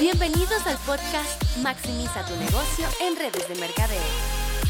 Bienvenidos 0.00 0.66
al 0.66 0.78
podcast 0.86 1.58
Maximiza 1.58 2.24
tu 2.24 2.32
negocio 2.36 2.86
en 3.06 3.16
redes 3.16 3.46
de 3.50 3.54
mercadeo. 3.60 4.00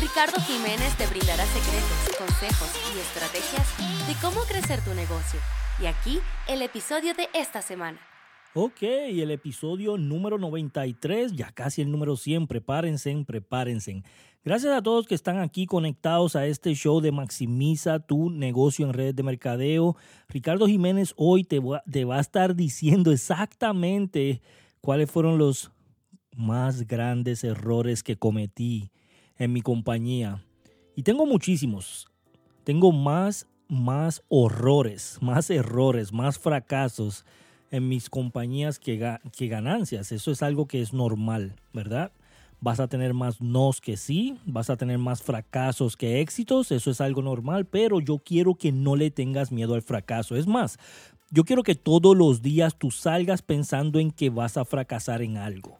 Ricardo 0.00 0.40
Jiménez 0.40 0.96
te 0.98 1.06
brindará 1.06 1.46
secretos, 1.46 2.18
consejos 2.18 2.68
y 2.92 2.98
estrategias 2.98 4.08
de 4.08 4.14
cómo 4.20 4.40
crecer 4.48 4.82
tu 4.82 4.92
negocio. 4.92 5.38
Y 5.80 5.86
aquí 5.86 6.18
el 6.48 6.62
episodio 6.62 7.14
de 7.14 7.28
esta 7.32 7.62
semana. 7.62 8.00
Ok, 8.54 8.82
el 8.82 9.30
episodio 9.30 9.96
número 9.96 10.36
93, 10.36 11.34
ya 11.34 11.52
casi 11.52 11.80
el 11.80 11.92
número 11.92 12.16
100, 12.16 12.48
prepárense, 12.48 13.24
prepárense. 13.24 14.02
Gracias 14.44 14.72
a 14.72 14.82
todos 14.82 15.06
que 15.06 15.14
están 15.14 15.38
aquí 15.38 15.64
conectados 15.64 16.34
a 16.34 16.46
este 16.46 16.74
show 16.74 17.00
de 17.00 17.12
Maximiza 17.12 18.00
tu 18.00 18.30
negocio 18.30 18.84
en 18.84 18.94
redes 18.94 19.14
de 19.14 19.22
mercadeo. 19.22 19.94
Ricardo 20.28 20.66
Jiménez 20.66 21.14
hoy 21.16 21.44
te 21.44 21.60
va, 21.60 21.84
te 21.88 22.04
va 22.04 22.16
a 22.16 22.20
estar 22.20 22.56
diciendo 22.56 23.12
exactamente 23.12 24.42
cuáles 24.80 25.10
fueron 25.10 25.38
los 25.38 25.70
más 26.36 26.86
grandes 26.86 27.44
errores 27.44 28.02
que 28.02 28.16
cometí 28.16 28.90
en 29.36 29.52
mi 29.52 29.60
compañía. 29.60 30.44
Y 30.96 31.02
tengo 31.02 31.26
muchísimos. 31.26 32.08
Tengo 32.64 32.92
más, 32.92 33.46
más 33.68 34.22
horrores, 34.28 35.18
más 35.20 35.50
errores, 35.50 36.12
más 36.12 36.38
fracasos 36.38 37.24
en 37.70 37.88
mis 37.88 38.10
compañías 38.10 38.78
que, 38.78 38.96
ganancias. 39.48 40.12
Eso 40.12 40.30
es 40.30 40.42
algo 40.42 40.66
que 40.66 40.82
es 40.82 40.92
normal, 40.92 41.56
¿verdad? 41.72 42.12
Vas 42.60 42.80
a 42.80 42.88
tener 42.88 43.14
más 43.14 43.40
nos 43.40 43.80
que 43.80 43.96
sí, 43.96 44.38
vas 44.44 44.68
a 44.68 44.76
tener 44.76 44.98
más 44.98 45.22
fracasos 45.22 45.96
que 45.96 46.20
éxitos, 46.20 46.72
eso 46.72 46.90
es 46.90 47.00
algo 47.00 47.22
normal, 47.22 47.64
pero 47.64 48.00
yo 48.00 48.18
quiero 48.18 48.54
que 48.54 48.70
no 48.70 48.96
le 48.96 49.10
tengas 49.10 49.50
miedo 49.50 49.74
al 49.74 49.82
fracaso. 49.82 50.36
Es 50.36 50.46
más, 50.46 50.78
yo 51.32 51.44
quiero 51.44 51.62
que 51.62 51.76
todos 51.76 52.16
los 52.16 52.42
días 52.42 52.76
tú 52.76 52.90
salgas 52.90 53.40
pensando 53.40 54.00
en 54.00 54.10
que 54.10 54.30
vas 54.30 54.56
a 54.56 54.64
fracasar 54.64 55.22
en 55.22 55.36
algo, 55.36 55.78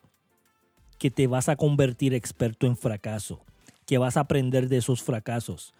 que 0.97 1.11
te 1.11 1.27
vas 1.27 1.48
a 1.48 1.56
convertir 1.56 2.14
experto 2.14 2.69
en 2.69 2.77
fracaso, 2.77 3.44
que 3.84 3.98
vas 3.98 4.16
a 4.16 4.20
aprender 4.20 4.69
de 4.69 4.77
esos 4.77 5.02
fracasos. 5.02 5.74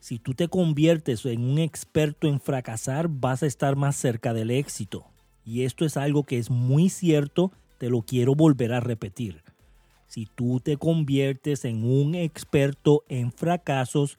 Si 0.00 0.18
tú 0.18 0.34
te 0.34 0.48
conviertes 0.48 1.24
en 1.24 1.44
un 1.44 1.58
experto 1.58 2.28
en 2.28 2.40
fracasar, 2.40 3.08
vas 3.08 3.42
a 3.42 3.46
estar 3.46 3.74
más 3.74 3.96
cerca 3.96 4.34
del 4.34 4.50
éxito. 4.50 5.06
Y 5.46 5.62
esto 5.62 5.86
es 5.86 5.96
algo 5.96 6.24
que 6.24 6.38
es 6.38 6.50
muy 6.50 6.90
cierto, 6.90 7.52
te 7.78 7.88
lo 7.88 8.02
quiero 8.02 8.34
volver 8.34 8.74
a 8.74 8.80
repetir. 8.80 9.42
Si 10.08 10.26
tú 10.26 10.60
te 10.60 10.76
conviertes 10.76 11.64
en 11.64 11.84
un 11.84 12.14
experto 12.14 13.04
en 13.08 13.32
fracasos, 13.32 14.18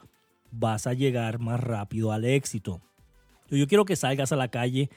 vas 0.50 0.88
a 0.88 0.94
llegar 0.94 1.38
más 1.38 1.60
rápido 1.60 2.12
al 2.12 2.26
éxito. 2.26 2.82
Yo 3.50 3.68
quiero 3.68 3.86
que 3.86 3.96
salgas 3.96 4.32
a 4.32 4.36
la 4.36 4.50
calle 4.50 4.90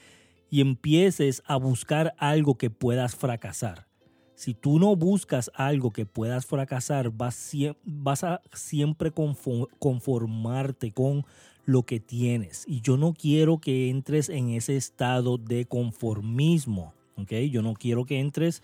y 0.50 0.60
empieces 0.60 1.42
a 1.46 1.56
buscar 1.56 2.14
algo 2.18 2.56
que 2.56 2.70
puedas 2.70 3.14
fracasar. 3.14 3.86
Si 4.34 4.54
tú 4.54 4.78
no 4.78 4.96
buscas 4.96 5.50
algo 5.54 5.92
que 5.92 6.06
puedas 6.06 6.46
fracasar, 6.46 7.10
vas, 7.10 8.24
a 8.24 8.40
siempre 8.52 9.12
conformarte 9.12 10.92
con 10.92 11.26
lo 11.66 11.82
que 11.84 12.00
tienes. 12.00 12.64
Y 12.66 12.80
yo 12.80 12.96
no 12.96 13.12
quiero 13.12 13.58
que 13.58 13.90
entres 13.90 14.28
en 14.30 14.48
ese 14.48 14.76
estado 14.76 15.36
de 15.36 15.66
conformismo. 15.66 16.94
¿okay? 17.16 17.50
Yo 17.50 17.62
no 17.62 17.74
quiero 17.74 18.06
que 18.06 18.18
entres 18.18 18.62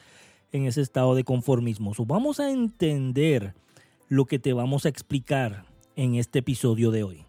en 0.50 0.64
ese 0.64 0.80
estado 0.80 1.14
de 1.14 1.24
conformismo. 1.24 1.92
vamos 2.06 2.40
a 2.40 2.50
entender 2.50 3.54
lo 4.08 4.24
que 4.24 4.38
te 4.38 4.54
vamos 4.54 4.86
a 4.86 4.88
explicar 4.88 5.66
en 5.94 6.14
este 6.14 6.38
episodio 6.38 6.90
de 6.90 7.02
hoy 7.02 7.25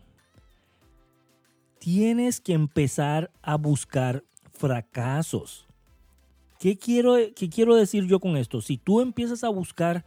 tienes 1.80 2.40
que 2.40 2.54
empezar 2.54 3.32
a 3.42 3.56
buscar 3.56 4.24
fracasos. 4.52 5.68
¿Qué 6.60 6.78
quiero, 6.78 7.16
¿Qué 7.36 7.50
quiero 7.50 7.76
decir 7.76 8.06
yo 8.06 8.20
con 8.20 8.38
esto? 8.38 8.62
Si 8.62 8.78
tú 8.78 9.02
empiezas 9.02 9.44
a 9.44 9.50
buscar 9.50 10.04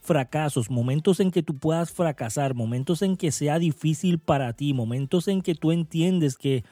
fracasos, 0.00 0.70
momentos 0.70 1.20
en 1.20 1.30
que 1.30 1.42
tú 1.42 1.56
puedas 1.56 1.90
fracasar, 1.90 2.54
momentos 2.54 3.00
en 3.02 3.16
que 3.16 3.32
sea 3.32 3.58
difícil 3.58 4.18
para 4.18 4.52
ti, 4.52 4.74
momentos 4.74 5.28
en 5.28 5.40
que 5.40 5.54
tú 5.54 5.72
entiendes 5.72 6.36
que 6.36 6.64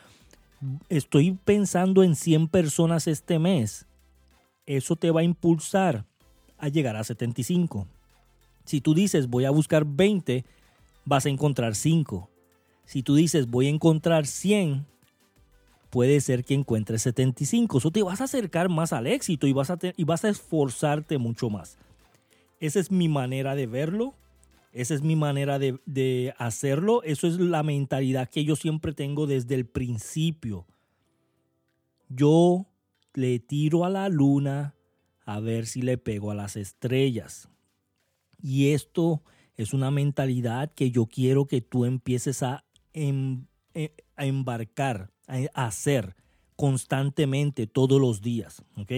estoy 0.89 1.39
pensando 1.45 2.03
en 2.03 2.15
100 2.15 2.49
personas 2.49 3.07
este 3.07 3.39
mes, 3.39 3.87
eso 4.67 4.97
te 4.97 5.11
va 5.11 5.21
a 5.21 5.25
impulsar 5.25 6.05
a 6.59 6.69
llegar 6.69 6.97
a 6.97 7.05
75. 7.05 7.87
Si 8.65 8.81
tú 8.81 8.95
dices 8.95 9.29
voy 9.29 9.45
a 9.45 9.51
buscar 9.51 9.85
20, 9.87 10.45
vas 11.05 11.27
a 11.27 11.31
encontrar 11.31 11.75
5. 11.75 12.29
Si 12.93 13.03
tú 13.03 13.15
dices 13.15 13.47
voy 13.47 13.69
a 13.69 13.71
encontrar 13.71 14.27
100, 14.27 14.85
puede 15.89 16.21
ser 16.21 16.45
que 16.45 16.53
encuentres 16.53 17.01
75. 17.01 17.79
Eso 17.79 17.91
te 17.91 18.03
vas 18.03 18.21
a 18.21 18.25
acercar 18.25 18.69
más 18.69 18.93
al 18.93 19.07
éxito 19.07 19.47
y 19.47 19.55
vas 19.55 19.71
a, 19.71 19.79
y 19.97 20.05
vas 20.05 20.27
a 20.27 20.29
esforzarte 20.29 21.17
mucho 21.17 21.49
más. 21.49 21.79
Esa 22.61 22.81
es 22.81 22.91
mi 22.91 23.09
manera 23.09 23.55
de 23.55 23.67
verlo. 23.67 24.13
Esa 24.75 24.93
es 24.93 25.01
mi 25.01 25.17
manera 25.17 25.59
de, 25.59 25.81
de 25.87 26.35
hacerlo. 26.37 27.03
Eso 27.03 27.27
es 27.27 27.39
la 27.39 27.63
mentalidad 27.63 28.29
que 28.29 28.45
yo 28.45 28.57
siempre 28.57 28.93
tengo 28.93 29.27
desde 29.27 29.55
el 29.55 29.65
principio. 29.65 30.67
Yo 32.11 32.67
le 33.15 33.39
tiro 33.39 33.87
a 33.87 33.89
la 33.89 34.11
luna 34.11 34.75
a 35.25 35.41
ver 35.41 35.65
si 35.65 35.81
le 35.81 35.97
pego 35.97 36.31
a 36.31 36.35
las 36.35 36.57
estrellas. 36.57 37.49
Y 38.43 38.73
esto 38.73 39.23
es 39.57 39.73
una 39.73 39.91
mentalidad 39.91 40.71
que 40.75 40.91
yo 40.91 41.07
quiero 41.07 41.47
que 41.47 41.63
tú 41.63 41.87
empieces 41.87 42.43
a 42.43 42.67
en, 42.93 43.49
eh, 43.75 43.95
a 44.17 44.27
embarcar, 44.27 45.11
a 45.27 45.67
hacer 45.67 46.15
constantemente 46.57 47.67
todos 47.67 48.01
los 48.01 48.21
días. 48.21 48.63
¿ok? 48.77 48.93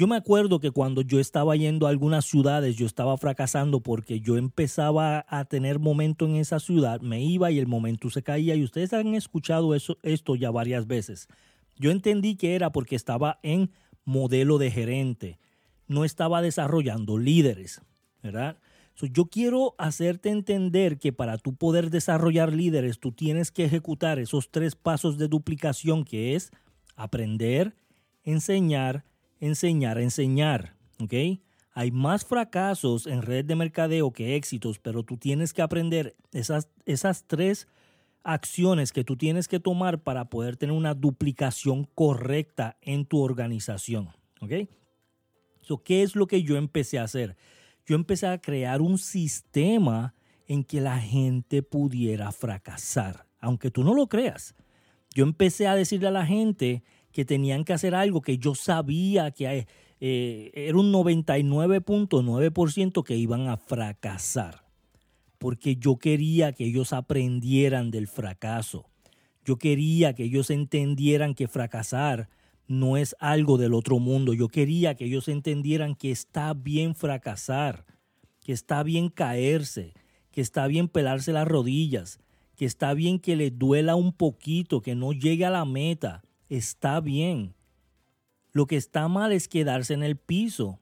Yo 0.00 0.06
me 0.06 0.16
acuerdo 0.16 0.60
que 0.60 0.70
cuando 0.70 1.02
yo 1.02 1.20
estaba 1.20 1.56
yendo 1.56 1.86
a 1.86 1.90
algunas 1.90 2.24
ciudades, 2.24 2.76
yo 2.76 2.86
estaba 2.86 3.18
fracasando 3.18 3.80
porque 3.80 4.20
yo 4.20 4.38
empezaba 4.38 5.26
a 5.28 5.44
tener 5.44 5.78
momento 5.78 6.24
en 6.24 6.36
esa 6.36 6.58
ciudad, 6.58 7.02
me 7.02 7.22
iba 7.22 7.50
y 7.50 7.58
el 7.58 7.66
momento 7.66 8.08
se 8.08 8.22
caía 8.22 8.54
y 8.54 8.64
ustedes 8.64 8.94
han 8.94 9.14
escuchado 9.14 9.74
eso, 9.74 9.98
esto 10.02 10.36
ya 10.36 10.50
varias 10.50 10.86
veces. 10.86 11.28
Yo 11.76 11.90
entendí 11.90 12.36
que 12.36 12.54
era 12.54 12.72
porque 12.72 12.96
estaba 12.96 13.40
en 13.42 13.72
modelo 14.04 14.56
de 14.56 14.70
gerente, 14.70 15.38
no 15.86 16.06
estaba 16.06 16.40
desarrollando 16.40 17.18
líderes, 17.18 17.82
¿verdad? 18.22 18.56
Yo 19.06 19.26
quiero 19.26 19.74
hacerte 19.78 20.30
entender 20.30 20.98
que 20.98 21.12
para 21.12 21.38
tú 21.38 21.54
poder 21.54 21.90
desarrollar 21.90 22.52
líderes, 22.52 22.98
tú 22.98 23.12
tienes 23.12 23.50
que 23.50 23.64
ejecutar 23.64 24.18
esos 24.18 24.50
tres 24.50 24.76
pasos 24.76 25.18
de 25.18 25.28
duplicación 25.28 26.04
que 26.04 26.34
es 26.34 26.50
aprender, 26.96 27.74
enseñar, 28.24 29.04
enseñar, 29.38 29.98
enseñar. 29.98 30.76
¿Ok? 30.98 31.14
Hay 31.72 31.90
más 31.92 32.24
fracasos 32.24 33.06
en 33.06 33.22
red 33.22 33.44
de 33.44 33.56
mercadeo 33.56 34.12
que 34.12 34.36
éxitos, 34.36 34.78
pero 34.78 35.02
tú 35.02 35.16
tienes 35.16 35.52
que 35.52 35.62
aprender 35.62 36.16
esas, 36.32 36.68
esas 36.84 37.26
tres 37.26 37.68
acciones 38.22 38.92
que 38.92 39.04
tú 39.04 39.16
tienes 39.16 39.48
que 39.48 39.60
tomar 39.60 40.02
para 40.02 40.26
poder 40.28 40.56
tener 40.56 40.74
una 40.74 40.94
duplicación 40.94 41.88
correcta 41.94 42.76
en 42.82 43.06
tu 43.06 43.20
organización. 43.20 44.10
¿Ok? 44.40 44.52
¿Qué 45.84 46.02
es 46.02 46.16
lo 46.16 46.26
que 46.26 46.42
yo 46.42 46.56
empecé 46.56 46.98
a 46.98 47.04
hacer? 47.04 47.36
Yo 47.90 47.96
empecé 47.96 48.28
a 48.28 48.38
crear 48.38 48.80
un 48.82 48.98
sistema 48.98 50.14
en 50.46 50.62
que 50.62 50.80
la 50.80 51.00
gente 51.00 51.64
pudiera 51.64 52.30
fracasar, 52.30 53.26
aunque 53.40 53.72
tú 53.72 53.82
no 53.82 53.94
lo 53.94 54.06
creas. 54.06 54.54
Yo 55.12 55.24
empecé 55.24 55.66
a 55.66 55.74
decirle 55.74 56.06
a 56.06 56.12
la 56.12 56.24
gente 56.24 56.84
que 57.10 57.24
tenían 57.24 57.64
que 57.64 57.72
hacer 57.72 57.96
algo 57.96 58.20
que 58.20 58.38
yo 58.38 58.54
sabía 58.54 59.32
que 59.32 59.66
eh, 59.98 60.52
era 60.54 60.78
un 60.78 60.92
99.9% 60.92 63.02
que 63.02 63.16
iban 63.16 63.48
a 63.48 63.56
fracasar, 63.56 64.62
porque 65.38 65.74
yo 65.74 65.96
quería 65.96 66.52
que 66.52 66.66
ellos 66.66 66.92
aprendieran 66.92 67.90
del 67.90 68.06
fracaso. 68.06 68.88
Yo 69.44 69.56
quería 69.56 70.14
que 70.14 70.22
ellos 70.22 70.50
entendieran 70.50 71.34
que 71.34 71.48
fracasar 71.48 72.28
no 72.70 72.96
es 72.96 73.16
algo 73.18 73.58
del 73.58 73.74
otro 73.74 73.98
mundo. 73.98 74.32
Yo 74.32 74.46
quería 74.46 74.94
que 74.94 75.06
ellos 75.06 75.26
entendieran 75.26 75.96
que 75.96 76.12
está 76.12 76.54
bien 76.54 76.94
fracasar, 76.94 77.84
que 78.44 78.52
está 78.52 78.84
bien 78.84 79.08
caerse, 79.08 79.92
que 80.30 80.40
está 80.40 80.68
bien 80.68 80.86
pelarse 80.86 81.32
las 81.32 81.48
rodillas, 81.48 82.20
que 82.54 82.66
está 82.66 82.94
bien 82.94 83.18
que 83.18 83.34
les 83.34 83.58
duela 83.58 83.96
un 83.96 84.12
poquito, 84.12 84.82
que 84.82 84.94
no 84.94 85.12
llegue 85.12 85.44
a 85.44 85.50
la 85.50 85.64
meta. 85.64 86.22
Está 86.48 87.00
bien. 87.00 87.56
Lo 88.52 88.66
que 88.66 88.76
está 88.76 89.08
mal 89.08 89.32
es 89.32 89.48
quedarse 89.48 89.92
en 89.94 90.04
el 90.04 90.16
piso. 90.16 90.78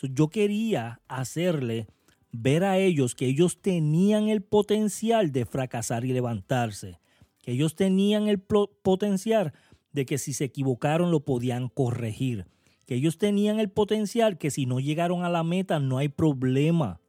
Yo 0.00 0.28
quería 0.28 1.02
hacerle 1.06 1.86
ver 2.32 2.64
a 2.64 2.78
ellos 2.78 3.14
que 3.14 3.26
ellos 3.26 3.60
tenían 3.60 4.30
el 4.30 4.42
potencial 4.42 5.32
de 5.32 5.44
fracasar 5.44 6.06
y 6.06 6.14
levantarse, 6.14 6.98
que 7.42 7.52
ellos 7.52 7.76
tenían 7.76 8.26
el 8.26 8.40
potencial 8.40 9.52
de 9.96 10.04
que 10.04 10.18
si 10.18 10.34
se 10.34 10.44
equivocaron 10.44 11.10
lo 11.10 11.24
podían 11.24 11.70
corregir, 11.70 12.46
que 12.84 12.96
ellos 12.96 13.16
tenían 13.16 13.58
el 13.58 13.70
potencial 13.70 14.36
que 14.36 14.50
si 14.50 14.66
no 14.66 14.78
llegaron 14.78 15.24
a 15.24 15.30
la 15.30 15.42
meta 15.42 15.80
no 15.80 15.96
hay 15.96 16.10
problema. 16.10 17.00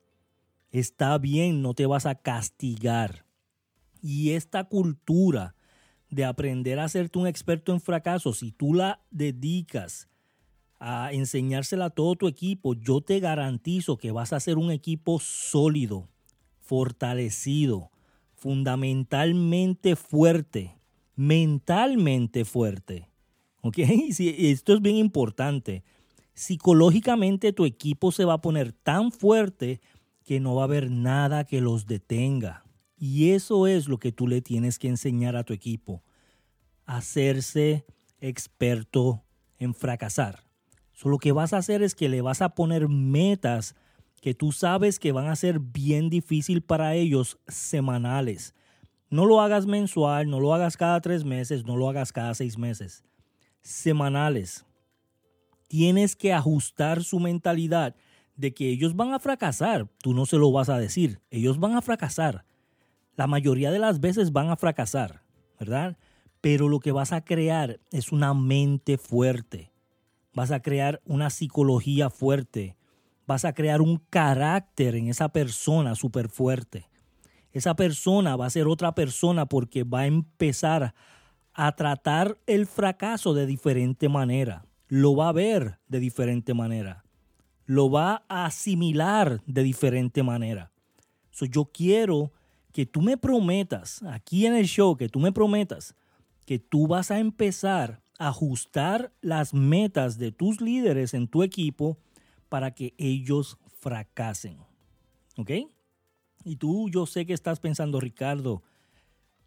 Está 0.72 1.18
bien, 1.18 1.62
no 1.62 1.74
te 1.74 1.86
vas 1.86 2.06
a 2.06 2.16
castigar. 2.16 3.25
Y 4.01 4.31
esta 4.31 4.63
cultura 4.63 5.54
de 6.10 6.24
aprender 6.24 6.80
a 6.80 6.86
hacerte 6.86 7.19
un 7.19 7.28
experto 7.28 7.74
en 7.74 7.81
fracaso, 7.81 8.31
si 8.31 8.54
tú 8.54 8.74
la 8.74 9.01
dedicas 9.12 10.07
a 10.80 11.12
enseñársela 11.12 11.86
a 11.86 11.89
todo 11.89 12.16
tu 12.16 12.30
equipo, 12.30 12.74
yo 12.74 13.01
te 13.01 13.19
garantizo 13.19 13.98
que 13.98 14.12
vas 14.12 14.31
a 14.31 14.39
ser 14.39 14.57
un 14.57 14.72
equipo 14.72 15.19
sólido, 15.19 16.07
fortalecido, 16.62 17.92
fundamentalmente 18.34 19.98
fuerte, 19.98 20.76
mentalmente 21.18 22.46
fuerte. 22.46 23.10
Esto 23.75 24.74
es 24.74 24.81
bien 24.81 24.96
importante. 24.96 25.84
Psicológicamente 26.34 27.52
tu 27.52 27.66
equipo 27.66 28.14
se 28.14 28.24
va 28.24 28.34
a 28.34 28.42
poner 28.42 28.72
tan 28.72 29.12
fuerte 29.12 29.81
que 30.24 30.40
no 30.40 30.56
va 30.56 30.62
a 30.62 30.66
haber 30.66 30.90
nada 30.90 31.44
que 31.44 31.60
los 31.60 31.88
detenga. 31.88 32.64
Y 32.98 33.31
eso 33.31 33.68
es 33.68 33.88
lo 33.88 34.00
que 34.00 34.12
tú 34.12 34.28
le 34.28 34.42
tienes 34.42 34.80
que 34.80 34.88
enseñar 34.88 35.36
a 35.36 35.44
tu 35.44 35.54
equipo. 35.54 36.04
Hacerse 36.86 37.86
experto 38.22 39.24
en 39.58 39.74
fracasar. 39.74 40.44
Lo 41.04 41.18
que 41.18 41.31
vas 41.31 41.54
a 41.54 41.58
hacer 41.58 41.84
es 41.84 41.96
que 41.96 42.10
le 42.10 42.22
vas 42.22 42.42
a 42.42 42.56
poner 42.56 42.88
metas 42.88 43.75
que 44.22 44.34
tú 44.34 44.52
sabes 44.52 45.00
que 45.00 45.12
van 45.12 45.28
a 45.28 45.36
ser 45.36 45.60
bien 45.60 46.10
difícil 46.10 46.62
para 46.62 46.96
ellos 46.96 47.38
semanales. 47.48 48.56
No 49.09 49.25
lo 49.25 49.42
hagas 49.42 49.65
mensual, 49.65 50.30
no 50.30 50.39
lo 50.39 50.54
hagas 50.54 50.77
cada 50.77 51.00
tres 51.01 51.24
meses, 51.24 51.65
no 51.65 51.77
lo 51.77 51.89
hagas 51.89 52.12
cada 52.12 52.33
seis 52.33 52.57
meses. 52.57 53.04
Semanales. 53.62 54.65
Tienes 55.68 56.15
que 56.15 56.33
ajustar 56.33 57.04
su 57.04 57.19
mentalidad 57.19 57.95
de 58.36 58.54
que 58.54 58.69
ellos 58.69 58.95
van 58.95 59.13
a 59.13 59.19
fracasar. 59.19 59.88
Tú 60.01 60.13
no 60.13 60.25
se 60.25 60.38
lo 60.38 60.51
vas 60.51 60.69
a 60.69 60.80
decir. 60.80 61.19
Ellos 61.30 61.59
van 61.59 61.75
a 61.75 61.81
fracasar. 61.81 62.45
La 63.15 63.27
mayoría 63.27 63.71
de 63.71 63.80
las 63.80 64.00
veces 64.00 64.31
van 64.31 64.50
a 64.50 64.56
fracasar, 64.56 65.24
¿verdad? 65.60 65.98
Pero 66.39 66.69
lo 66.69 66.80
que 66.80 66.92
vas 66.92 67.13
a 67.13 67.25
crear 67.25 67.80
es 67.92 68.12
una 68.12 68.33
mente 68.33 68.98
fuerte 68.98 69.71
vas 70.38 70.51
a 70.51 70.60
crear 70.60 71.01
una 71.03 71.31
psicología 71.31 72.12
fuerte, 72.12 72.77
vas 73.25 73.44
a 73.44 73.53
crear 73.53 73.81
un 73.81 73.98
carácter 74.12 74.94
en 74.94 75.07
esa 75.07 75.30
persona 75.30 75.95
súper 75.95 76.30
fuerte. 76.30 76.88
Esa 77.57 77.75
persona 77.75 78.36
va 78.36 78.45
a 78.45 78.51
ser 78.51 78.68
otra 78.68 78.94
persona 78.94 79.48
porque 79.48 79.83
va 79.83 80.01
a 80.01 80.06
empezar 80.06 80.94
a 81.56 81.75
tratar 81.75 82.38
el 82.45 82.68
fracaso 82.68 83.33
de 83.33 83.48
diferente 83.48 84.09
manera, 84.09 84.68
lo 84.88 85.15
va 85.15 85.30
a 85.30 85.31
ver 85.31 85.80
de 85.88 86.00
diferente 86.00 86.54
manera, 86.54 87.04
lo 87.65 87.89
va 87.89 88.24
a 88.30 88.45
asimilar 88.45 89.42
de 89.48 89.63
diferente 89.63 90.21
manera. 90.21 90.71
yo 91.50 91.65
quiero 91.65 92.31
que 92.71 92.86
tú 92.86 93.01
me 93.01 93.18
prometas, 93.18 94.03
aquí 94.03 94.45
en 94.45 94.56
el 94.56 94.68
show, 94.68 94.95
que 94.95 95.10
tú 95.10 95.19
me 95.19 95.31
prometas 95.31 95.95
que 96.45 96.60
tú 96.60 96.86
vas 96.86 97.10
a 97.10 97.18
empezar 97.18 98.03
ajustar 98.19 99.12
las 99.21 99.56
metas 99.56 100.19
de 100.19 100.31
tus 100.31 100.62
líderes 100.62 101.15
en 101.15 101.27
tu 101.27 101.42
equipo 101.42 101.98
para 102.50 102.75
que 102.75 102.94
ellos 103.00 103.57
fracasen. 103.80 104.60
¿Ok? 105.38 105.51
Y 106.48 106.56
tú, 106.56 106.90
yo 106.90 107.06
sé 107.06 107.26
que 107.26 107.34
estás 107.34 107.60
pensando, 107.60 108.00
Ricardo, 108.00 108.64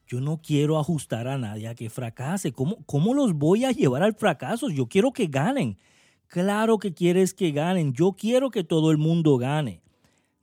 yo 0.06 0.20
no 0.20 0.40
quiero 0.42 0.78
ajustar 0.78 1.28
a 1.28 1.38
nadie 1.38 1.68
a 1.68 1.74
que 1.74 1.90
fracase. 1.90 2.52
¿Cómo, 2.52 2.84
¿Cómo 2.86 3.14
los 3.14 3.32
voy 3.32 3.64
a 3.64 3.72
llevar 3.72 4.02
al 4.02 4.14
fracaso? 4.14 4.70
Yo 4.70 4.86
quiero 4.86 5.12
que 5.12 5.26
ganen. 5.26 5.78
Claro 6.26 6.78
que 6.78 6.94
quieres 6.94 7.34
que 7.34 7.52
ganen. 7.52 7.92
Yo 7.92 8.12
quiero 8.12 8.50
que 8.50 8.64
todo 8.64 8.90
el 8.90 8.98
mundo 8.98 9.36
gane. 9.38 9.82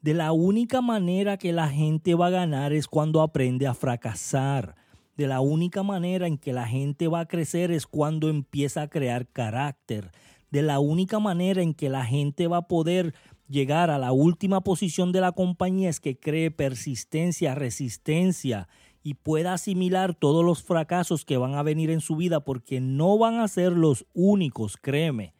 De 0.01 0.13
la 0.13 0.31
única 0.31 0.81
manera 0.81 1.37
que 1.37 1.53
la 1.53 1.69
gente 1.69 2.15
va 2.15 2.27
a 2.27 2.31
ganar 2.31 2.73
es 2.73 2.87
cuando 2.87 3.21
aprende 3.21 3.67
a 3.67 3.73
fracasar 3.73 4.75
de 5.17 5.27
la 5.27 5.41
única 5.41 5.81
manera 5.81 6.27
en 6.27 6.37
que 6.37 6.53
la 6.53 6.67
gente 6.67 7.07
va 7.07 7.21
a 7.21 7.27
crecer 7.27 7.71
es 7.71 7.87
cuando 7.87 8.29
empieza 8.29 8.83
a 8.83 8.87
crear 8.87 9.27
carácter. 9.27 10.11
De 10.51 10.61
la 10.61 10.79
única 10.79 11.19
manera 11.19 11.63
en 11.63 11.73
que 11.73 11.89
la 11.89 12.05
gente 12.05 12.45
va 12.45 12.57
a 12.57 12.67
poder 12.67 13.15
llegar 13.47 13.89
a 13.89 13.97
la 13.97 14.11
última 14.11 14.61
posición 14.61 15.11
de 15.11 15.21
la 15.21 15.31
compañía 15.31 15.89
es 15.89 15.99
que 15.99 16.19
cree 16.19 16.51
persistencia, 16.51 17.55
resistencia 17.55 18.67
y 19.03 19.13
pueda 19.13 19.53
asimilar 19.53 20.15
todos 20.15 20.43
los 20.43 20.63
fracasos 20.63 21.23
que 21.23 21.37
van 21.37 21.55
a 21.55 21.63
venir 21.63 21.89
en 21.89 22.01
su 22.01 22.15
vida 22.15 22.41
porque 22.41 22.81
no 22.81 23.17
van 23.17 23.39
a 23.39 23.47
ser 23.47 23.71
los 23.71 24.05
únicos, 24.13 24.77
créeme. 24.77 25.33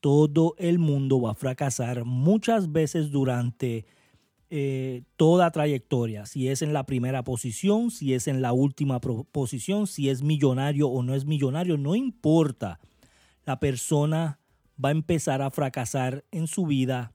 Todo 0.00 0.54
el 0.58 0.78
mundo 0.78 1.20
va 1.20 1.32
a 1.32 1.34
fracasar 1.34 2.04
muchas 2.04 2.72
veces 2.72 3.10
durante 3.10 3.86
eh, 4.52 5.04
toda 5.16 5.50
trayectoria, 5.50 6.26
si 6.26 6.48
es 6.48 6.60
en 6.60 6.72
la 6.72 6.84
primera 6.84 7.22
posición, 7.22 7.90
si 7.90 8.14
es 8.14 8.26
en 8.26 8.42
la 8.42 8.52
última 8.52 9.00
posición, 9.00 9.86
si 9.86 10.10
es 10.10 10.22
millonario 10.22 10.88
o 10.88 11.02
no 11.02 11.14
es 11.14 11.24
millonario, 11.24 11.78
no 11.78 11.94
importa. 11.94 12.80
La 13.44 13.60
persona 13.60 14.40
va 14.82 14.88
a 14.88 14.92
empezar 14.92 15.40
a 15.40 15.50
fracasar 15.50 16.24
en 16.32 16.48
su 16.48 16.66
vida, 16.66 17.12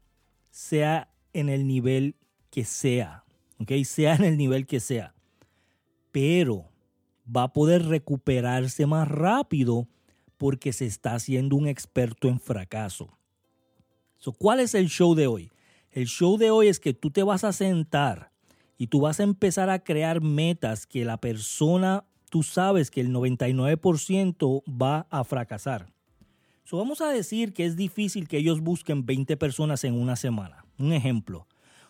sea 0.55 1.09
en 1.33 1.49
el 1.49 1.67
nivel 1.67 2.15
que 2.49 2.63
sea, 2.63 3.25
¿ok? 3.59 3.73
Sea 3.83 4.15
en 4.15 4.23
el 4.23 4.37
nivel 4.37 4.65
que 4.65 4.79
sea. 4.79 5.13
Pero 6.13 6.71
va 7.27 7.43
a 7.43 7.51
poder 7.51 7.85
recuperarse 7.87 8.85
más 8.85 9.05
rápido 9.05 9.89
porque 10.37 10.71
se 10.71 10.85
está 10.85 11.13
haciendo 11.13 11.57
un 11.57 11.67
experto 11.67 12.29
en 12.29 12.39
fracaso. 12.39 13.09
¿Cuál 14.39 14.61
es 14.61 14.75
el 14.75 14.87
show 14.87 15.13
de 15.13 15.27
hoy? 15.27 15.51
El 15.91 16.05
show 16.05 16.37
de 16.37 16.51
hoy 16.51 16.69
es 16.69 16.79
que 16.79 16.93
tú 16.93 17.11
te 17.11 17.23
vas 17.23 17.43
a 17.43 17.51
sentar 17.51 18.31
y 18.77 18.87
tú 18.87 19.01
vas 19.01 19.19
a 19.19 19.23
empezar 19.23 19.69
a 19.69 19.83
crear 19.83 20.21
metas 20.21 20.87
que 20.87 21.03
la 21.03 21.19
persona, 21.19 22.05
tú 22.29 22.43
sabes 22.43 22.91
que 22.91 23.01
el 23.01 23.09
99% 23.13 24.63
va 24.69 25.05
a 25.09 25.25
fracasar. 25.25 25.94
So, 26.65 26.77
vamos 26.77 26.99
a 26.99 27.07
decir 27.07 27.53
que 27.53 27.65
es 27.65 27.77
difícil 27.77 28.27
que 28.27 28.37
ellos 28.37 28.59
busquen 28.59 29.05
20 29.05 29.37
personas 29.37 29.85
en 29.85 29.93
una 29.93 30.17
semana. 30.17 30.65
Un 30.77 30.91
ejemplo. 30.91 31.47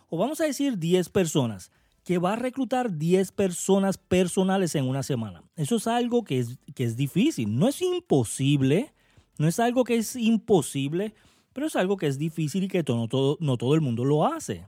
O 0.10 0.18
vamos 0.18 0.40
a 0.40 0.46
decir 0.46 0.78
10 0.78 1.10
personas, 1.10 1.72
que 2.04 2.20
va 2.20 2.34
a 2.34 2.36
reclutar 2.36 2.96
10 2.96 3.32
personas 3.32 3.98
personales 3.98 4.76
en 4.76 4.88
una 4.88 5.02
semana. 5.02 5.44
Eso 5.56 5.78
es 5.78 5.88
algo 5.88 6.24
que 6.24 6.38
es, 6.38 6.60
que 6.76 6.84
es 6.84 6.96
difícil. 6.96 7.58
No 7.58 7.68
es 7.68 7.82
imposible. 7.82 8.94
No 9.40 9.48
es 9.48 9.60
algo 9.60 9.84
que 9.84 9.96
es 9.96 10.16
imposible 10.16 11.16
pero 11.56 11.68
es 11.68 11.78
algo 11.78 11.96
que 11.96 12.08
es 12.08 12.20
difícil 12.20 12.66
y 12.66 12.68
que 12.68 12.84
no 12.86 13.08
todo, 13.08 13.38
no 13.40 13.56
todo 13.56 13.76
el 13.76 13.82
mundo 13.82 14.04
lo 14.04 14.26
hace. 14.26 14.68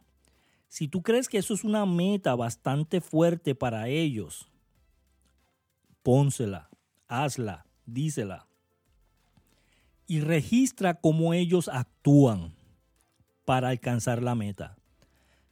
Si 0.69 0.87
tú 0.87 1.01
crees 1.01 1.27
que 1.27 1.37
eso 1.37 1.53
es 1.53 1.65
una 1.65 1.85
meta 1.85 2.33
bastante 2.33 3.01
fuerte 3.01 3.55
para 3.55 3.89
ellos, 3.89 4.47
pónsela, 6.01 6.69
hazla, 7.09 7.65
dísela. 7.85 8.46
Y 10.07 10.21
registra 10.21 10.95
cómo 10.95 11.33
ellos 11.33 11.69
actúan 11.71 12.55
para 13.45 13.69
alcanzar 13.69 14.23
la 14.23 14.35
meta. 14.35 14.77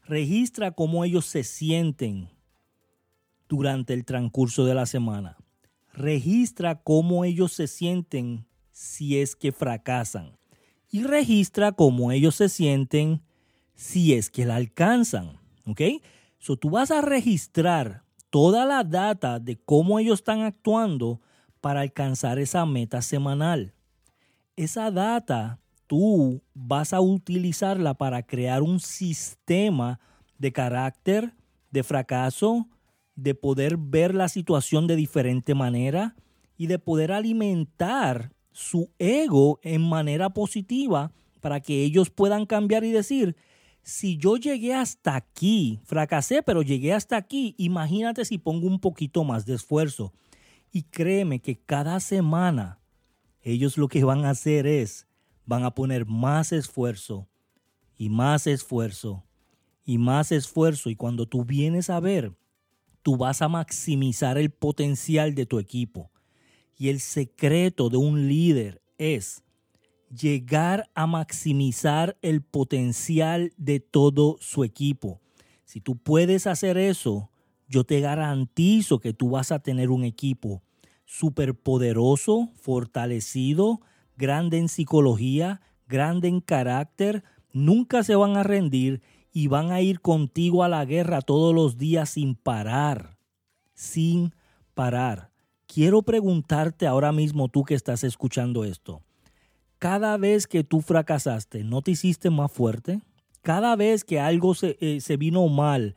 Registra 0.04 0.72
cómo 0.72 1.04
ellos 1.04 1.26
se 1.26 1.44
sienten 1.44 2.30
durante 3.48 3.94
el 3.94 4.06
transcurso 4.06 4.66
de 4.66 4.74
la 4.74 4.86
semana. 4.86 5.38
Registra 5.94 6.82
cómo 6.82 7.26
ellos 7.26 7.54
se 7.54 7.68
sienten 7.68 8.48
si 8.72 9.20
es 9.20 9.36
que 9.36 9.52
fracasan 9.52 10.38
y 10.96 11.04
registra 11.04 11.74
cómo 11.74 12.14
ellos 12.14 12.36
se 12.36 12.48
sienten 12.48 13.22
si 13.74 14.14
es 14.14 14.30
que 14.30 14.46
la 14.46 14.56
alcanzan. 14.56 15.40
¿Ok? 15.66 15.82
So, 16.40 16.56
tú 16.56 16.70
vas 16.70 16.92
a 16.92 17.02
registrar 17.02 18.04
toda 18.30 18.66
la 18.66 18.84
data 18.84 19.40
de 19.40 19.58
cómo 19.58 20.00
ellos 20.00 20.20
están 20.20 20.42
actuando 20.42 21.20
para 21.60 21.82
alcanzar 21.82 22.40
esa 22.40 22.66
meta 22.66 23.02
semanal. 23.02 23.74
Esa 24.56 24.90
data 24.90 25.60
tú 25.88 26.42
vas 26.54 26.94
a 26.94 27.02
utilizarla 27.02 27.94
para 27.94 28.24
crear 28.24 28.64
un 28.64 28.80
sistema 28.80 30.00
de 30.38 30.54
carácter, 30.54 31.34
de 31.72 31.84
fracaso, 31.84 32.68
de 33.16 33.36
poder 33.36 33.78
ver 33.78 34.16
la 34.16 34.30
situación 34.30 34.88
de 34.88 34.96
diferente 34.96 35.56
manera 35.56 36.16
y 36.58 36.68
de 36.68 36.80
poder 36.80 37.12
alimentar 37.12 38.32
su 38.52 38.90
ego 38.98 39.60
en 39.62 39.82
manera 39.82 40.30
positiva 40.30 41.12
para 41.42 41.60
que 41.60 41.84
ellos 41.84 42.10
puedan 42.10 42.46
cambiar 42.46 42.86
y 42.86 42.92
decir, 42.92 43.36
si 43.84 44.18
yo 44.18 44.38
llegué 44.38 44.74
hasta 44.74 45.16
aquí, 45.16 45.80
fracasé, 45.84 46.42
pero 46.42 46.62
llegué 46.62 46.94
hasta 46.94 47.18
aquí, 47.18 47.56
imagínate 47.58 48.24
si 48.24 48.38
pongo 48.38 48.68
un 48.68 48.80
poquito 48.80 49.24
más 49.26 49.46
de 49.46 49.56
esfuerzo. 49.56 50.14
Y 50.72 50.84
créeme 50.84 51.40
que 51.40 51.58
cada 51.58 52.00
semana 52.00 52.80
ellos 53.46 53.78
lo 53.78 53.88
que 53.88 54.04
van 54.04 54.26
a 54.26 54.32
hacer 54.32 54.66
es, 54.66 55.08
van 55.46 55.64
a 55.64 55.76
poner 55.76 56.08
más 56.08 56.52
esfuerzo 56.52 57.30
y 57.96 58.10
más 58.10 58.48
esfuerzo 58.48 59.24
y 59.86 60.00
más 60.00 60.32
esfuerzo. 60.32 60.90
Y 60.90 60.96
cuando 60.96 61.28
tú 61.28 61.46
vienes 61.46 61.92
a 61.92 62.00
ver, 62.00 62.36
tú 63.04 63.18
vas 63.18 63.44
a 63.44 63.48
maximizar 63.48 64.40
el 64.40 64.50
potencial 64.50 65.36
de 65.36 65.46
tu 65.46 65.60
equipo. 65.60 66.10
Y 66.76 66.90
el 66.90 67.00
secreto 67.00 67.90
de 67.90 67.98
un 67.98 68.28
líder 68.28 68.82
es 68.98 69.44
llegar 70.10 70.90
a 70.96 71.06
maximizar 71.06 72.18
el 72.24 72.42
potencial 72.42 73.54
de 73.58 73.80
todo 73.80 74.38
su 74.40 74.64
equipo. 74.64 75.22
Si 75.66 75.82
tú 75.82 75.98
puedes 75.98 76.48
hacer 76.48 76.80
eso, 76.80 77.30
yo 77.70 77.84
te 77.84 78.00
garantizo 78.00 79.00
que 79.00 79.14
tú 79.14 79.30
vas 79.30 79.52
a 79.52 79.60
tener 79.60 79.92
un 79.92 80.04
equipo 80.04 80.64
súper 81.06 81.56
poderoso, 81.56 82.50
fortalecido, 82.56 83.82
grande 84.18 84.58
en 84.58 84.70
psicología, 84.70 85.62
grande 85.88 86.28
en 86.28 86.42
carácter, 86.42 87.24
nunca 87.54 88.04
se 88.04 88.16
van 88.16 88.38
a 88.38 88.44
rendir 88.44 89.02
y 89.32 89.48
van 89.48 89.72
a 89.72 89.82
ir 89.82 90.02
contigo 90.02 90.64
a 90.64 90.70
la 90.70 90.86
guerra 90.86 91.22
todos 91.22 91.54
los 91.54 91.78
días 91.78 92.12
sin 92.12 92.36
parar, 92.36 93.18
sin 93.74 94.34
parar. 94.74 95.32
Quiero 95.68 96.02
preguntarte 96.04 96.88
ahora 96.88 97.12
mismo 97.12 97.50
tú 97.50 97.64
que 97.64 97.74
estás 97.74 98.04
escuchando 98.04 98.64
esto. 98.64 99.02
Cada 99.78 100.18
vez 100.18 100.48
que 100.48 100.64
tú 100.64 100.82
fracasaste, 100.82 101.64
¿no 101.64 101.82
te 101.82 101.92
hiciste 101.92 102.30
más 102.30 102.52
fuerte? 102.52 103.02
Cada 103.42 103.76
vez 103.76 104.04
que 104.04 104.20
algo 104.20 104.56
se, 104.56 104.78
eh, 104.80 105.18
vino 105.18 105.48
mal 105.48 105.96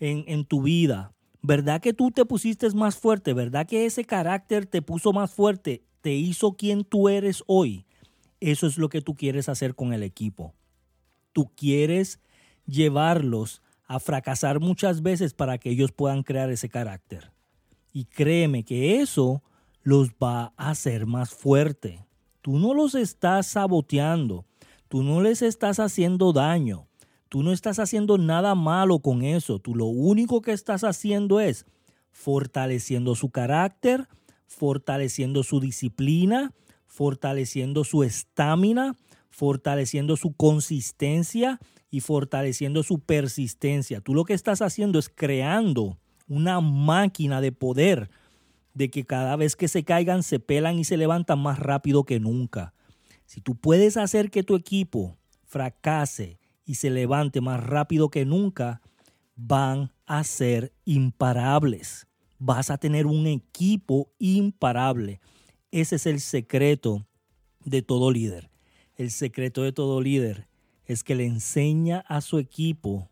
en, 0.00 0.24
en 0.26 0.44
tu 0.44 0.62
vida, 0.62 1.12
¿verdad 1.42 1.80
que 1.80 1.92
tú 1.92 2.10
te 2.10 2.24
pusiste 2.24 2.68
más 2.70 2.96
fuerte? 2.96 3.32
¿Verdad 3.32 3.66
que 3.66 3.86
ese 3.86 4.04
carácter 4.04 4.66
te 4.66 4.82
puso 4.82 5.12
más 5.12 5.32
fuerte? 5.32 5.82
¿Te 6.00 6.12
hizo 6.12 6.52
quien 6.52 6.84
tú 6.84 7.08
eres 7.08 7.42
hoy? 7.46 7.86
Eso 8.40 8.66
es 8.66 8.78
lo 8.78 8.88
que 8.88 9.02
tú 9.02 9.14
quieres 9.14 9.48
hacer 9.48 9.74
con 9.74 9.92
el 9.92 10.02
equipo. 10.02 10.54
Tú 11.32 11.50
quieres 11.54 12.20
llevarlos 12.66 13.62
a 13.86 14.00
fracasar 14.00 14.60
muchas 14.60 15.02
veces 15.02 15.34
para 15.34 15.58
que 15.58 15.70
ellos 15.70 15.92
puedan 15.92 16.22
crear 16.22 16.50
ese 16.50 16.68
carácter. 16.68 17.32
Y 17.92 18.04
créeme 18.04 18.64
que 18.64 19.00
eso 19.00 19.42
los 19.82 20.10
va 20.10 20.52
a 20.56 20.70
hacer 20.70 21.06
más 21.06 21.30
fuerte. 21.30 22.06
Tú 22.40 22.58
no 22.58 22.72
los 22.72 22.94
estás 22.94 23.48
saboteando, 23.48 24.46
tú 24.88 25.02
no 25.02 25.20
les 25.20 25.42
estás 25.42 25.80
haciendo 25.80 26.32
daño, 26.32 26.86
tú 27.30 27.44
no 27.44 27.52
estás 27.52 27.78
haciendo 27.78 28.18
nada 28.18 28.54
malo 28.54 28.98
con 28.98 29.22
eso, 29.22 29.60
tú 29.60 29.74
lo 29.74 29.86
único 29.86 30.42
que 30.42 30.52
estás 30.52 30.84
haciendo 30.84 31.40
es 31.40 31.64
fortaleciendo 32.10 33.14
su 33.14 33.30
carácter, 33.30 34.08
fortaleciendo 34.48 35.44
su 35.44 35.60
disciplina, 35.60 36.52
fortaleciendo 36.88 37.84
su 37.84 38.02
estamina, 38.02 38.96
fortaleciendo 39.30 40.16
su 40.16 40.32
consistencia 40.34 41.60
y 41.88 42.00
fortaleciendo 42.00 42.82
su 42.82 42.98
persistencia. 42.98 44.00
Tú 44.00 44.12
lo 44.12 44.24
que 44.24 44.34
estás 44.34 44.60
haciendo 44.60 44.98
es 44.98 45.08
creando 45.08 45.98
una 46.26 46.60
máquina 46.60 47.40
de 47.40 47.52
poder 47.52 48.10
de 48.74 48.90
que 48.90 49.04
cada 49.04 49.36
vez 49.36 49.54
que 49.54 49.68
se 49.68 49.84
caigan 49.84 50.24
se 50.24 50.40
pelan 50.40 50.80
y 50.80 50.84
se 50.84 50.96
levantan 50.96 51.38
más 51.38 51.60
rápido 51.60 52.02
que 52.02 52.18
nunca. 52.18 52.74
Si 53.24 53.40
tú 53.40 53.54
puedes 53.54 53.96
hacer 53.96 54.32
que 54.32 54.42
tu 54.42 54.56
equipo 54.56 55.16
fracase 55.44 56.39
y 56.70 56.76
se 56.76 56.88
levante 56.88 57.40
más 57.40 57.60
rápido 57.64 58.10
que 58.10 58.24
nunca, 58.24 58.80
van 59.34 59.90
a 60.06 60.22
ser 60.22 60.72
imparables. 60.84 62.06
Vas 62.38 62.70
a 62.70 62.78
tener 62.78 63.06
un 63.06 63.26
equipo 63.26 64.12
imparable. 64.20 65.20
Ese 65.72 65.96
es 65.96 66.06
el 66.06 66.20
secreto 66.20 67.08
de 67.64 67.82
todo 67.82 68.12
líder. 68.12 68.52
El 68.94 69.10
secreto 69.10 69.64
de 69.64 69.72
todo 69.72 70.00
líder 70.00 70.46
es 70.84 71.02
que 71.02 71.16
le 71.16 71.26
enseña 71.26 72.04
a 72.06 72.20
su 72.20 72.38
equipo 72.38 73.10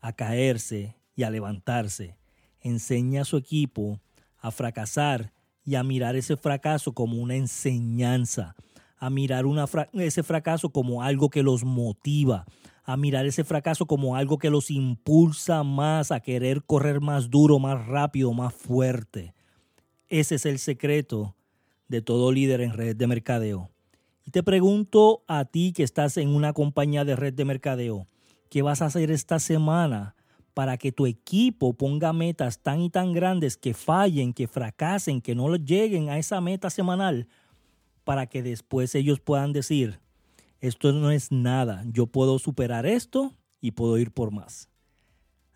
a 0.00 0.12
caerse 0.12 0.94
y 1.16 1.24
a 1.24 1.30
levantarse. 1.30 2.16
Enseña 2.60 3.22
a 3.22 3.24
su 3.24 3.36
equipo 3.36 3.98
a 4.38 4.52
fracasar 4.52 5.32
y 5.64 5.74
a 5.74 5.82
mirar 5.82 6.14
ese 6.14 6.36
fracaso 6.36 6.92
como 6.92 7.16
una 7.16 7.34
enseñanza, 7.34 8.54
a 8.96 9.10
mirar 9.10 9.44
ese 9.94 10.22
fracaso 10.22 10.70
como 10.70 11.02
algo 11.02 11.30
que 11.30 11.42
los 11.42 11.64
motiva, 11.64 12.46
a 12.84 12.96
mirar 12.96 13.26
ese 13.26 13.44
fracaso 13.44 13.86
como 13.86 14.16
algo 14.16 14.38
que 14.38 14.50
los 14.50 14.70
impulsa 14.70 15.62
más 15.62 16.10
a 16.10 16.20
querer 16.20 16.64
correr 16.64 17.00
más 17.00 17.30
duro, 17.30 17.58
más 17.58 17.86
rápido, 17.86 18.32
más 18.32 18.52
fuerte. 18.52 19.34
Ese 20.08 20.34
es 20.34 20.46
el 20.46 20.58
secreto 20.58 21.36
de 21.88 22.02
todo 22.02 22.32
líder 22.32 22.60
en 22.60 22.72
red 22.72 22.96
de 22.96 23.06
mercadeo. 23.06 23.70
Y 24.24 24.30
te 24.30 24.42
pregunto 24.42 25.24
a 25.26 25.44
ti 25.44 25.72
que 25.72 25.82
estás 25.82 26.16
en 26.16 26.28
una 26.28 26.52
compañía 26.52 27.04
de 27.04 27.16
red 27.16 27.34
de 27.34 27.44
mercadeo, 27.44 28.06
¿qué 28.48 28.62
vas 28.62 28.82
a 28.82 28.86
hacer 28.86 29.10
esta 29.10 29.38
semana 29.38 30.14
para 30.54 30.76
que 30.76 30.92
tu 30.92 31.06
equipo 31.06 31.72
ponga 31.72 32.12
metas 32.12 32.58
tan 32.60 32.80
y 32.80 32.90
tan 32.90 33.12
grandes 33.12 33.56
que 33.56 33.74
fallen, 33.74 34.32
que 34.32 34.46
fracasen, 34.46 35.22
que 35.22 35.34
no 35.34 35.54
lleguen 35.56 36.10
a 36.10 36.18
esa 36.18 36.40
meta 36.40 36.68
semanal, 36.68 37.26
para 38.04 38.26
que 38.26 38.42
después 38.42 38.94
ellos 38.94 39.20
puedan 39.20 39.52
decir, 39.52 40.01
esto 40.62 40.92
no 40.92 41.10
es 41.10 41.30
nada, 41.32 41.84
yo 41.92 42.06
puedo 42.06 42.38
superar 42.38 42.86
esto 42.86 43.34
y 43.60 43.72
puedo 43.72 43.98
ir 43.98 44.12
por 44.12 44.30
más. 44.30 44.70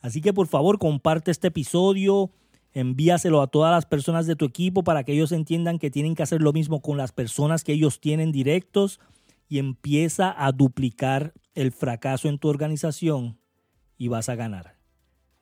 Así 0.01 0.21
que 0.21 0.33
por 0.33 0.49
favor 0.49 0.79
comparte 0.79 1.31
este 1.31 1.49
episodio, 1.49 2.33
envíaselo 2.73 3.41
a 3.41 3.47
todas 3.47 3.73
las 3.73 3.87
personas 3.87 4.27
de 4.27 4.37
tu 4.37 4.45
equipo 4.45 4.85
para 4.85 5.05
que 5.05 5.13
ellos 5.13 5.33
entiendan 5.33 5.79
que 5.79 5.91
tienen 5.91 6.15
que 6.15 6.25
hacer 6.25 6.43
lo 6.43 6.53
mismo 6.53 6.83
con 6.83 6.99
las 6.99 7.13
personas 7.13 7.65
que 7.65 7.73
ellos 7.73 8.01
tienen 8.01 8.33
directos 8.33 9.01
y 9.49 9.59
empieza 9.61 10.35
a 10.37 10.51
duplicar 10.51 11.33
el 11.55 11.71
fracaso 11.71 12.29
en 12.29 12.39
tu 12.39 12.49
organización 12.49 13.39
y 13.97 14.09
vas 14.09 14.29
a 14.29 14.35
ganar. 14.35 14.77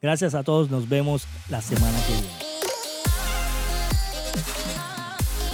Gracias 0.00 0.35
a 0.35 0.42
todos, 0.44 0.71
nos 0.71 0.90
vemos 0.90 1.26
la 1.49 1.62
semana 1.62 1.99
que 2.06 2.12
viene. 2.12 2.54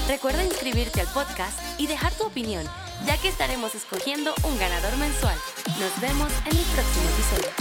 Recuerda 0.09 0.45
inscribirte 0.45 1.01
al 1.01 1.07
podcast 1.15 1.57
y 1.79 1.87
dejar 1.87 2.13
tu 2.15 2.25
opinión, 2.25 2.67
ya 3.07 3.17
que 3.19 3.29
estaremos 3.29 3.75
escogiendo 3.75 4.35
un 4.45 4.59
ganador 4.59 4.97
mensual. 4.97 5.37
Nos 5.79 6.01
vemos 6.01 6.33
en 6.47 6.57
el 6.57 6.65
próximo 6.65 7.09
episodio. 7.11 7.60